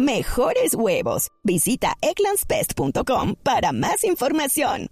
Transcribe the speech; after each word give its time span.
Mejores 0.00 0.72
huevos. 0.74 1.28
Visita 1.44 1.94
egglandsbest.com 2.00 3.34
para 3.42 3.72
más 3.72 4.02
información. 4.04 4.86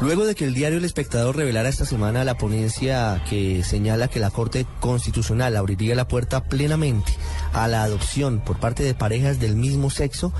Luego 0.00 0.24
de 0.24 0.34
que 0.34 0.46
el 0.46 0.54
diario 0.54 0.78
El 0.78 0.86
Espectador 0.86 1.36
revelara 1.36 1.68
esta 1.68 1.84
semana 1.84 2.24
la 2.24 2.38
ponencia 2.38 3.22
que 3.28 3.62
señala 3.62 4.08
que 4.08 4.18
la 4.18 4.30
Corte 4.30 4.64
Constitucional 4.80 5.54
abriría 5.54 5.94
la 5.94 6.08
puerta 6.08 6.44
plenamente 6.44 7.12
a 7.52 7.68
la 7.68 7.82
adopción 7.82 8.42
por 8.42 8.58
parte 8.58 8.82
de 8.82 8.94
parejas 8.94 9.38
del 9.38 9.54
mismo 9.54 9.90
sexo, 9.90 10.32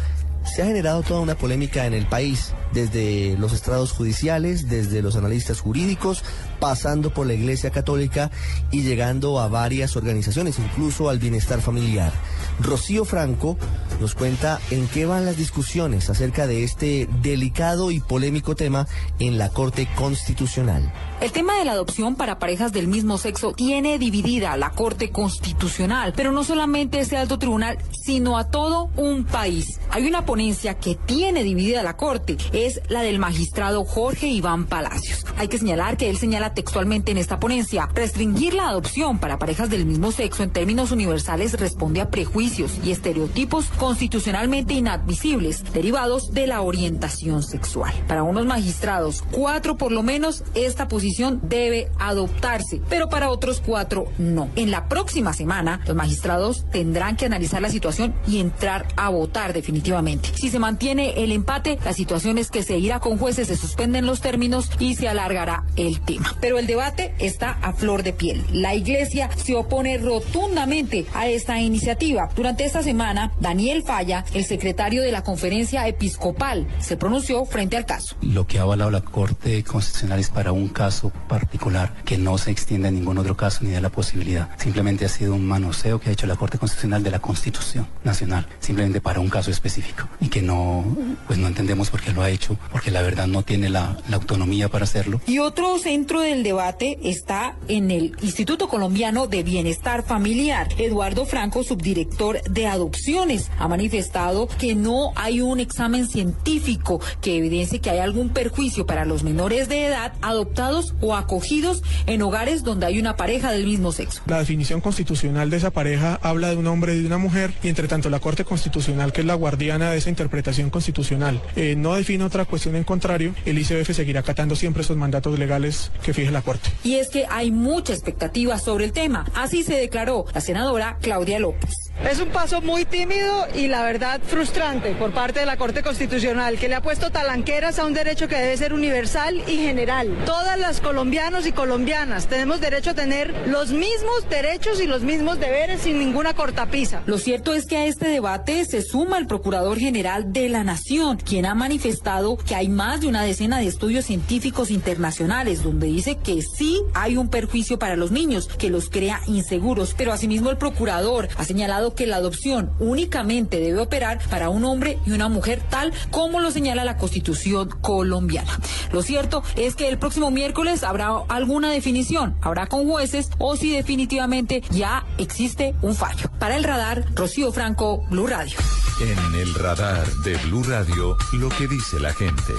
se 0.44 0.62
ha 0.62 0.66
generado 0.66 1.02
toda 1.02 1.20
una 1.20 1.34
polémica 1.34 1.86
en 1.86 1.92
el 1.92 2.06
país, 2.06 2.54
desde 2.72 3.36
los 3.38 3.52
estrados 3.52 3.92
judiciales, 3.92 4.68
desde 4.68 5.02
los 5.02 5.16
analistas 5.16 5.60
jurídicos, 5.60 6.24
pasando 6.58 7.12
por 7.12 7.26
la 7.26 7.34
Iglesia 7.34 7.70
Católica 7.70 8.30
y 8.70 8.82
llegando 8.82 9.38
a 9.38 9.48
varias 9.48 9.96
organizaciones, 9.96 10.58
incluso 10.58 11.10
al 11.10 11.18
bienestar 11.18 11.60
familiar. 11.60 12.12
Rocío 12.58 13.04
Franco 13.04 13.56
nos 14.00 14.14
cuenta 14.14 14.60
en 14.70 14.88
qué 14.88 15.06
van 15.06 15.26
las 15.26 15.36
discusiones 15.36 16.08
acerca 16.10 16.46
de 16.46 16.64
este 16.64 17.08
delicado 17.22 17.90
y 17.90 18.00
polémico 18.00 18.54
tema 18.54 18.86
en 19.18 19.38
la 19.38 19.50
Corte 19.50 19.88
Constitucional. 19.94 20.92
El 21.20 21.32
tema 21.32 21.58
de 21.58 21.66
la 21.66 21.72
adopción 21.72 22.14
para 22.14 22.38
parejas 22.38 22.72
del 22.72 22.88
mismo 22.88 23.18
sexo 23.18 23.52
tiene 23.52 23.98
dividida 23.98 24.56
la 24.56 24.70
Corte 24.70 25.10
Constitucional, 25.10 26.14
pero 26.16 26.32
no 26.32 26.44
solamente 26.44 27.00
ese 27.00 27.18
alto 27.18 27.38
tribunal, 27.38 27.76
sino 27.92 28.38
a 28.38 28.44
todo 28.44 28.90
un 28.96 29.24
país. 29.24 29.80
Hay 29.90 30.06
una 30.06 30.24
ponencia 30.24 30.78
que 30.78 30.94
tiene 30.94 31.42
dividida 31.42 31.82
la 31.82 31.98
Corte, 31.98 32.38
es 32.52 32.80
la 32.88 33.02
del 33.02 33.18
magistrado 33.18 33.84
Jorge 33.84 34.28
Iván 34.28 34.64
Palacios. 34.64 35.26
Hay 35.36 35.48
que 35.48 35.58
señalar 35.58 35.98
que 35.98 36.08
él 36.08 36.16
señala 36.16 36.54
textualmente 36.54 37.12
en 37.12 37.18
esta 37.18 37.38
ponencia, 37.38 37.88
restringir 37.94 38.54
la 38.54 38.68
adopción 38.68 39.18
para 39.18 39.38
parejas 39.38 39.68
del 39.68 39.84
mismo 39.84 40.12
sexo 40.12 40.42
en 40.42 40.50
términos 40.50 40.90
universales 40.90 41.52
responde 41.60 42.00
a 42.00 42.10
prejuicios 42.10 42.49
y 42.58 42.90
estereotipos 42.90 43.66
constitucionalmente 43.78 44.74
inadmisibles 44.74 45.62
derivados 45.72 46.32
de 46.32 46.46
la 46.46 46.62
orientación 46.62 47.42
sexual. 47.42 47.92
Para 48.08 48.22
unos 48.22 48.44
magistrados, 48.44 49.22
cuatro 49.30 49.76
por 49.76 49.92
lo 49.92 50.02
menos, 50.02 50.42
esta 50.54 50.88
posición 50.88 51.40
debe 51.44 51.90
adoptarse, 51.98 52.80
pero 52.88 53.08
para 53.08 53.30
otros 53.30 53.62
cuatro 53.64 54.08
no. 54.18 54.48
En 54.56 54.70
la 54.70 54.88
próxima 54.88 55.32
semana, 55.32 55.80
los 55.86 55.94
magistrados 55.94 56.64
tendrán 56.72 57.16
que 57.16 57.26
analizar 57.26 57.62
la 57.62 57.70
situación 57.70 58.14
y 58.26 58.40
entrar 58.40 58.88
a 58.96 59.10
votar 59.10 59.52
definitivamente. 59.52 60.30
Si 60.34 60.50
se 60.50 60.58
mantiene 60.58 61.22
el 61.22 61.32
empate, 61.32 61.78
la 61.84 61.92
situación 61.92 62.38
es 62.38 62.50
que 62.50 62.62
se 62.62 62.78
irá 62.78 63.00
con 63.00 63.18
jueces, 63.18 63.48
se 63.48 63.56
suspenden 63.56 64.06
los 64.06 64.20
términos 64.20 64.70
y 64.78 64.96
se 64.96 65.08
alargará 65.08 65.64
el 65.76 66.00
tema. 66.00 66.34
Pero 66.40 66.58
el 66.58 66.66
debate 66.66 67.14
está 67.18 67.58
a 67.62 67.72
flor 67.72 68.02
de 68.02 68.12
piel. 68.12 68.44
La 68.52 68.74
Iglesia 68.74 69.30
se 69.36 69.54
opone 69.54 69.98
rotundamente 69.98 71.06
a 71.14 71.28
esta 71.28 71.60
iniciativa. 71.60 72.29
Durante 72.36 72.64
esta 72.64 72.82
semana, 72.82 73.32
Daniel 73.40 73.82
Falla, 73.82 74.24
el 74.32 74.44
secretario 74.44 75.02
de 75.02 75.10
la 75.10 75.22
conferencia 75.22 75.86
episcopal, 75.88 76.66
se 76.78 76.96
pronunció 76.96 77.44
frente 77.44 77.76
al 77.76 77.86
caso. 77.86 78.16
Lo 78.22 78.46
que 78.46 78.58
ha 78.58 78.62
avalado 78.62 78.90
la 78.90 79.00
Corte 79.00 79.62
Constitucional 79.64 80.20
es 80.20 80.30
para 80.30 80.52
un 80.52 80.68
caso 80.68 81.10
particular 81.28 81.92
que 82.04 82.18
no 82.18 82.38
se 82.38 82.52
extiende 82.52 82.88
a 82.88 82.90
ningún 82.92 83.18
otro 83.18 83.36
caso 83.36 83.64
ni 83.64 83.70
de 83.70 83.80
la 83.80 83.88
posibilidad. 83.88 84.48
Simplemente 84.58 85.04
ha 85.04 85.08
sido 85.08 85.34
un 85.34 85.44
manoseo 85.44 86.00
que 86.00 86.10
ha 86.10 86.12
hecho 86.12 86.26
la 86.26 86.36
Corte 86.36 86.56
Constitucional 86.56 87.02
de 87.02 87.10
la 87.10 87.18
Constitución 87.18 87.88
Nacional, 88.04 88.46
simplemente 88.60 89.00
para 89.00 89.20
un 89.20 89.28
caso 89.28 89.50
específico 89.50 90.08
y 90.20 90.28
que 90.28 90.40
no, 90.40 90.84
pues 91.26 91.38
no 91.38 91.48
entendemos 91.48 91.90
por 91.90 92.00
qué 92.00 92.12
lo 92.12 92.22
ha 92.22 92.30
hecho, 92.30 92.56
porque 92.70 92.90
la 92.90 93.02
verdad 93.02 93.26
no 93.26 93.42
tiene 93.42 93.68
la, 93.68 93.98
la 94.08 94.16
autonomía 94.16 94.68
para 94.68 94.84
hacerlo. 94.84 95.20
Y 95.26 95.40
otro 95.40 95.78
centro 95.78 96.20
del 96.20 96.42
debate 96.44 96.98
está 97.02 97.56
en 97.66 97.90
el 97.90 98.16
Instituto 98.22 98.68
Colombiano 98.68 99.26
de 99.26 99.42
Bienestar 99.42 100.04
Familiar. 100.04 100.68
Eduardo 100.78 101.26
Franco, 101.26 101.64
subdirector 101.64 102.19
de 102.20 102.66
adopciones, 102.66 103.50
ha 103.58 103.66
manifestado 103.66 104.46
que 104.46 104.74
no 104.74 105.12
hay 105.16 105.40
un 105.40 105.58
examen 105.58 106.06
científico 106.06 107.00
que 107.22 107.38
evidencie 107.38 107.80
que 107.80 107.88
hay 107.88 107.98
algún 107.98 108.28
perjuicio 108.28 108.84
para 108.84 109.06
los 109.06 109.22
menores 109.22 109.70
de 109.70 109.86
edad 109.86 110.12
adoptados 110.20 110.94
o 111.00 111.16
acogidos 111.16 111.82
en 112.06 112.20
hogares 112.20 112.62
donde 112.62 112.84
hay 112.84 112.98
una 112.98 113.16
pareja 113.16 113.52
del 113.52 113.64
mismo 113.64 113.90
sexo. 113.90 114.20
La 114.26 114.38
definición 114.38 114.82
constitucional 114.82 115.48
de 115.48 115.56
esa 115.56 115.70
pareja 115.70 116.20
habla 116.22 116.50
de 116.50 116.56
un 116.56 116.66
hombre 116.66 116.94
y 116.94 117.00
de 117.00 117.06
una 117.06 117.16
mujer 117.16 117.54
y 117.62 117.68
entre 117.68 117.88
tanto 117.88 118.10
la 118.10 118.20
Corte 118.20 118.44
Constitucional, 118.44 119.14
que 119.14 119.22
es 119.22 119.26
la 119.26 119.34
guardiana 119.34 119.90
de 119.90 119.96
esa 119.96 120.10
interpretación 120.10 120.68
constitucional, 120.68 121.40
eh, 121.56 121.74
no 121.74 121.94
define 121.94 122.24
otra 122.24 122.44
cuestión 122.44 122.76
en 122.76 122.84
contrario, 122.84 123.34
el 123.46 123.58
ICBF 123.58 123.94
seguirá 123.94 124.20
acatando 124.20 124.56
siempre 124.56 124.82
esos 124.82 124.98
mandatos 124.98 125.38
legales 125.38 125.90
que 126.02 126.12
fije 126.12 126.30
la 126.30 126.42
Corte. 126.42 126.68
Y 126.84 126.96
es 126.96 127.08
que 127.08 127.24
hay 127.30 127.50
mucha 127.50 127.94
expectativa 127.94 128.58
sobre 128.58 128.84
el 128.84 128.92
tema. 128.92 129.24
Así 129.34 129.62
se 129.62 129.74
declaró 129.74 130.26
la 130.34 130.42
senadora 130.42 130.98
Claudia 131.00 131.38
López. 131.38 131.89
Es 132.08 132.18
un 132.18 132.30
paso 132.30 132.62
muy 132.62 132.86
tímido 132.86 133.46
y 133.54 133.68
la 133.68 133.82
verdad 133.82 134.22
frustrante 134.24 134.92
por 134.92 135.12
parte 135.12 135.40
de 135.40 135.46
la 135.46 135.58
Corte 135.58 135.82
Constitucional, 135.82 136.58
que 136.58 136.66
le 136.66 136.74
ha 136.74 136.80
puesto 136.80 137.10
talanqueras 137.10 137.78
a 137.78 137.84
un 137.84 137.92
derecho 137.92 138.26
que 138.26 138.36
debe 138.36 138.56
ser 138.56 138.72
universal 138.72 139.42
y 139.46 139.58
general. 139.58 140.08
Todas 140.24 140.58
las 140.58 140.80
colombianos 140.80 141.46
y 141.46 141.52
colombianas 141.52 142.26
tenemos 142.26 142.62
derecho 142.62 142.90
a 142.90 142.94
tener 142.94 143.46
los 143.48 143.70
mismos 143.72 144.26
derechos 144.30 144.80
y 144.80 144.86
los 144.86 145.02
mismos 145.02 145.38
deberes 145.38 145.82
sin 145.82 145.98
ninguna 145.98 146.32
cortapisa. 146.32 147.02
Lo 147.04 147.18
cierto 147.18 147.52
es 147.52 147.66
que 147.66 147.76
a 147.76 147.84
este 147.84 148.08
debate 148.08 148.64
se 148.64 148.80
suma 148.80 149.18
el 149.18 149.26
Procurador 149.26 149.78
General 149.78 150.32
de 150.32 150.48
la 150.48 150.64
Nación, 150.64 151.18
quien 151.18 151.44
ha 151.44 151.54
manifestado 151.54 152.38
que 152.38 152.54
hay 152.54 152.68
más 152.68 153.02
de 153.02 153.08
una 153.08 153.24
decena 153.24 153.58
de 153.58 153.66
estudios 153.66 154.06
científicos 154.06 154.70
internacionales 154.70 155.62
donde 155.62 155.88
dice 155.88 156.16
que 156.16 156.40
sí 156.40 156.80
hay 156.94 157.18
un 157.18 157.28
perjuicio 157.28 157.78
para 157.78 157.96
los 157.96 158.10
niños, 158.10 158.48
que 158.48 158.70
los 158.70 158.88
crea 158.88 159.20
inseguros, 159.26 159.94
pero 159.96 160.14
asimismo 160.14 160.48
el 160.48 160.56
Procurador 160.56 161.28
ha 161.36 161.44
señalado 161.44 161.89
que 161.94 162.06
la 162.06 162.16
adopción 162.16 162.72
únicamente 162.78 163.60
debe 163.60 163.80
operar 163.80 164.20
para 164.28 164.48
un 164.48 164.64
hombre 164.64 164.98
y 165.06 165.12
una 165.12 165.28
mujer 165.28 165.62
tal 165.68 165.92
como 166.10 166.40
lo 166.40 166.50
señala 166.50 166.84
la 166.84 166.96
Constitución 166.96 167.68
colombiana. 167.80 168.58
Lo 168.92 169.02
cierto 169.02 169.42
es 169.56 169.74
que 169.74 169.88
el 169.88 169.98
próximo 169.98 170.30
miércoles 170.30 170.82
habrá 170.82 171.10
alguna 171.28 171.70
definición, 171.70 172.36
habrá 172.40 172.66
con 172.66 172.88
jueces 172.88 173.30
o 173.38 173.56
si 173.56 173.72
definitivamente 173.72 174.62
ya 174.70 175.04
existe 175.18 175.74
un 175.82 175.94
fallo. 175.94 176.30
Para 176.38 176.56
el 176.56 176.64
radar, 176.64 177.04
Rocío 177.14 177.52
Franco, 177.52 178.04
Blue 178.10 178.26
Radio. 178.26 178.58
En 179.00 179.34
el 179.40 179.54
radar 179.54 180.06
de 180.24 180.36
Blue 180.36 180.62
Radio, 180.62 181.16
lo 181.32 181.48
que 181.48 181.66
dice 181.66 181.98
la 182.00 182.12
gente. 182.12 182.52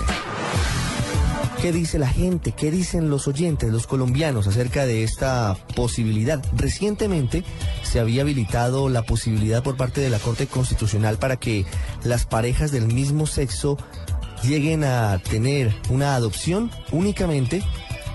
¿Qué 1.60 1.72
dice 1.72 2.00
la 2.00 2.08
gente? 2.08 2.54
¿Qué 2.54 2.72
dicen 2.72 3.10
los 3.10 3.28
oyentes, 3.28 3.72
los 3.72 3.86
colombianos 3.86 4.48
acerca 4.48 4.86
de 4.86 5.04
esta 5.04 5.56
posibilidad? 5.76 6.44
Recientemente 6.56 7.44
se 7.84 8.00
había 8.00 8.24
habilitado 8.24 8.90
la 8.90 9.04
posibilidad 9.04 9.62
por 9.62 9.78
parte 9.78 10.02
de 10.02 10.10
la 10.10 10.20
Corte 10.20 10.48
Constitucional 10.48 11.18
para 11.18 11.38
que 11.38 11.66
las 12.04 12.26
parejas 12.26 12.72
del 12.72 12.88
mismo 12.88 13.28
sexo 13.28 13.78
lleguen 14.44 14.84
a 14.84 15.20
tener 15.20 15.74
una 15.90 16.16
adopción 16.16 16.72
únicamente 16.92 17.64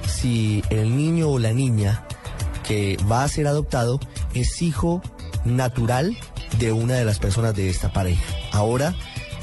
si 0.09 0.63
el 0.71 0.97
niño 0.97 1.29
o 1.29 1.39
la 1.39 1.53
niña 1.53 2.05
que 2.67 2.97
va 3.11 3.23
a 3.23 3.29
ser 3.29 3.47
adoptado 3.47 4.01
es 4.35 4.61
hijo 4.61 5.03
natural 5.45 6.17
de 6.59 6.73
una 6.73 6.95
de 6.95 7.05
las 7.05 7.19
personas 7.19 7.55
de 7.55 7.71
esta 7.71 7.93
pareja. 7.93 8.25
Ahora 8.53 8.95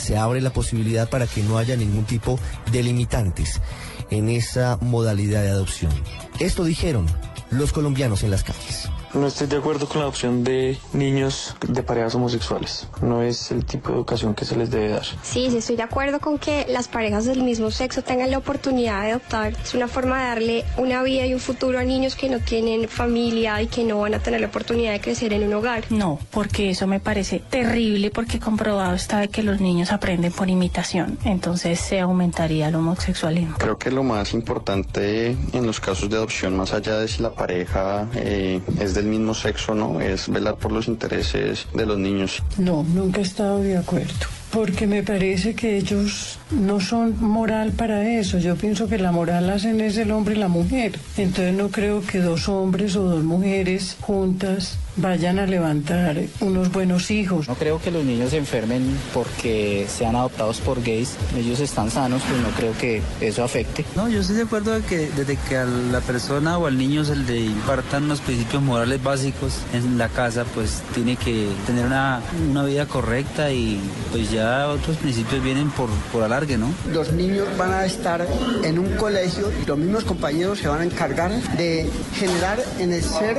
se 0.03 0.17
abre 0.17 0.41
la 0.41 0.51
posibilidad 0.51 1.09
para 1.09 1.27
que 1.27 1.41
no 1.41 1.57
haya 1.57 1.77
ningún 1.77 2.03
tipo 2.03 2.37
de 2.71 2.83
limitantes 2.83 3.61
en 4.09 4.29
esa 4.29 4.77
modalidad 4.81 5.41
de 5.41 5.49
adopción. 5.49 5.91
Esto 6.39 6.65
dijeron 6.65 7.07
los 7.49 7.71
colombianos 7.71 8.23
en 8.23 8.31
las 8.31 8.43
calles. 8.43 8.89
No 9.13 9.27
estoy 9.27 9.45
de 9.45 9.57
acuerdo 9.57 9.87
con 9.87 9.97
la 9.99 10.03
adopción 10.05 10.43
de 10.43 10.77
niños 10.91 11.55
de 11.67 11.83
parejas 11.83 12.15
homosexuales. 12.15 12.87
No 13.01 13.21
es 13.21 13.51
el 13.51 13.63
tipo 13.63 13.89
de 13.89 13.95
educación 13.95 14.33
que 14.33 14.43
se 14.43 14.55
les 14.55 14.71
debe 14.71 14.89
dar. 14.89 15.05
Sí, 15.21 15.49
sí, 15.51 15.57
estoy 15.57 15.75
de 15.75 15.83
acuerdo 15.83 16.19
con 16.19 16.39
que 16.39 16.65
las 16.67 16.87
parejas 16.87 17.25
del 17.25 17.43
mismo 17.43 17.69
sexo 17.69 18.01
tengan 18.01 18.31
la 18.31 18.39
oportunidad 18.39 19.03
de 19.03 19.11
adoptar. 19.11 19.53
Es 19.63 19.75
una 19.75 19.87
forma 19.87 20.19
de 20.19 20.25
darle 20.25 20.65
una 20.77 21.03
vida 21.03 21.27
y 21.27 21.33
un 21.35 21.39
futuro 21.39 21.77
a 21.77 21.83
niños 21.83 22.15
que 22.15 22.27
no 22.27 22.39
tienen 22.39 22.87
familia 22.89 23.61
y 23.61 23.67
que 23.67 23.83
no 23.83 23.99
van 23.99 24.15
a 24.15 24.19
tener 24.19 24.41
la 24.41 24.47
oportunidad 24.47 24.93
de 24.93 25.01
crecer 25.01 25.31
en 25.33 25.43
un 25.43 25.53
hogar. 25.53 25.83
No, 25.91 26.17
porque 26.31 26.71
eso 26.71 26.87
me 26.87 26.99
parece 26.99 27.39
terrible 27.39 28.09
porque 28.09 28.39
comprobado 28.39 28.95
está 28.95 29.19
de 29.19 29.27
que 29.27 29.43
los 29.43 29.61
niños 29.61 29.91
aprenden 29.91 30.31
por 30.31 30.49
imitación. 30.49 31.19
Entonces 31.23 31.79
se 31.79 31.99
aumentaría 31.99 32.69
el 32.69 32.75
homosexualismo. 32.75 33.57
Creo 33.59 33.77
que 33.77 33.91
lo 33.91 34.01
más 34.01 34.33
importante 34.33 35.37
en 35.53 35.67
los 35.67 35.79
casos 35.79 36.09
de 36.09 36.15
adopción, 36.15 36.57
más 36.57 36.73
allá 36.73 36.97
de 36.97 37.07
si 37.07 37.21
la 37.21 37.31
pareja 37.31 38.07
eh, 38.15 38.59
es 38.79 38.95
mismo 39.05 39.33
sexo, 39.33 39.75
¿no? 39.75 40.01
Es 40.01 40.29
velar 40.29 40.55
por 40.55 40.71
los 40.71 40.87
intereses 40.87 41.67
de 41.73 41.85
los 41.85 41.97
niños. 41.97 42.41
No, 42.57 42.83
nunca 42.83 43.19
he 43.19 43.23
estado 43.23 43.59
de 43.59 43.77
acuerdo 43.77 44.13
porque 44.53 44.85
me 44.85 45.01
parece 45.01 45.55
que 45.55 45.77
ellos 45.77 46.37
no 46.51 46.79
son 46.79 47.19
moral 47.19 47.71
para 47.71 48.07
eso. 48.07 48.37
Yo 48.37 48.55
pienso 48.55 48.87
que 48.87 48.99
la 48.99 49.11
moral 49.11 49.49
hacen 49.49 49.81
es 49.81 49.97
el 49.97 50.11
hombre 50.11 50.35
y 50.35 50.37
la 50.37 50.47
mujer. 50.47 50.99
Entonces 51.17 51.55
no 51.55 51.69
creo 51.69 52.03
que 52.05 52.19
dos 52.19 52.47
hombres 52.47 52.95
o 52.95 53.03
dos 53.03 53.23
mujeres 53.23 53.97
juntas 53.99 54.77
vayan 54.95 55.39
a 55.39 55.45
levantar 55.45 56.17
unos 56.39 56.71
buenos 56.71 57.11
hijos. 57.11 57.47
No 57.47 57.55
creo 57.55 57.81
que 57.81 57.91
los 57.91 58.03
niños 58.03 58.31
se 58.31 58.37
enfermen 58.37 58.97
porque 59.13 59.87
sean 59.89 60.15
adoptados 60.15 60.59
por 60.61 60.83
gays. 60.83 61.15
Ellos 61.37 61.59
están 61.59 61.89
sanos, 61.89 62.21
pues 62.27 62.41
no 62.41 62.49
creo 62.49 62.77
que 62.77 63.01
eso 63.21 63.43
afecte. 63.43 63.85
No, 63.95 64.07
yo 64.09 64.21
estoy 64.21 64.37
de 64.37 64.43
acuerdo 64.43 64.73
de 64.73 64.81
que 64.81 65.09
desde 65.15 65.37
que 65.37 65.57
a 65.57 65.65
la 65.65 66.01
persona 66.01 66.57
o 66.57 66.67
al 66.67 66.77
niño 66.77 67.03
se 67.05 67.15
le 67.15 67.39
impartan 67.39 68.07
los 68.07 68.21
principios 68.21 68.61
morales 68.61 69.01
básicos 69.01 69.59
en 69.73 69.97
la 69.97 70.09
casa, 70.09 70.45
pues 70.53 70.81
tiene 70.93 71.15
que 71.15 71.47
tener 71.65 71.85
una, 71.85 72.21
una 72.49 72.63
vida 72.63 72.85
correcta 72.85 73.51
y 73.51 73.79
pues 74.11 74.31
ya 74.31 74.67
otros 74.67 74.97
principios 74.97 75.43
vienen 75.43 75.69
por, 75.71 75.89
por 76.11 76.23
alargue, 76.23 76.57
¿no? 76.57 76.69
Los 76.91 77.11
niños 77.11 77.47
van 77.57 77.73
a 77.73 77.85
estar 77.85 78.25
en 78.63 78.79
un 78.79 78.95
colegio 78.95 79.51
y 79.61 79.65
los 79.65 79.77
mismos 79.77 80.03
compañeros 80.03 80.59
se 80.59 80.67
van 80.67 80.81
a 80.81 80.83
encargar 80.83 81.31
de 81.57 81.89
generar 82.15 82.59
en 82.79 82.93
el 82.93 83.03
ser, 83.03 83.37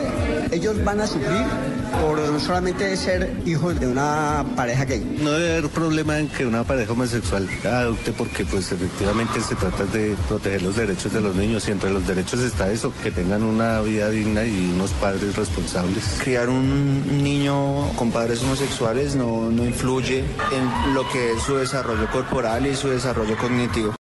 ellos 0.51 0.83
van 0.85 1.01
a 1.01 1.07
sufrir 1.07 1.44
por 2.01 2.41
solamente 2.41 2.97
ser 2.97 3.35
hijos 3.47 3.79
de 3.79 3.87
una 3.87 4.45
pareja 4.57 4.85
gay. 4.85 5.19
No 5.21 5.33
debe 5.33 5.59
haber 5.59 5.71
problema 5.71 6.19
en 6.19 6.29
que 6.29 6.47
una 6.47 6.65
pareja 6.65 6.93
homosexual 6.93 7.49
adopte 7.65 8.13
porque 8.13 8.45
pues 8.45 8.73
efectivamente 8.73 9.41
se 9.41 9.55
trata 9.55 9.85
de 9.87 10.17
proteger 10.29 10.63
los 10.63 10.77
derechos 10.77 11.13
de 11.13 11.21
los 11.21 11.35
niños 11.35 11.67
y 11.69 11.73
entre 11.73 11.91
los 11.91 12.07
derechos 12.07 12.41
está 12.41 12.71
eso, 12.71 12.93
que 13.03 13.11
tengan 13.11 13.43
una 13.43 13.81
vida 13.81 14.11
digna 14.11 14.45
y 14.45 14.73
unos 14.75 14.91
padres 14.93 15.37
responsables. 15.37 16.19
Criar 16.23 16.49
un 16.49 17.23
niño 17.23 17.89
con 17.97 18.11
padres 18.11 18.43
homosexuales 18.43 19.17
no, 19.17 19.51
no 19.51 19.65
influye 19.65 20.19
en 20.19 20.95
lo 20.95 21.09
que 21.11 21.33
es 21.33 21.43
su 21.43 21.57
desarrollo 21.57 22.11
corporal 22.11 22.67
y 22.67 22.75
su 22.75 22.89
desarrollo 22.89 23.37
cognitivo. 23.37 23.93